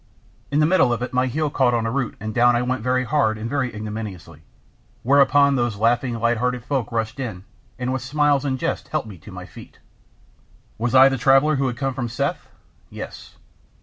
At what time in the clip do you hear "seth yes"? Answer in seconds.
12.09-13.35